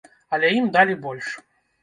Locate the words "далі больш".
0.77-1.29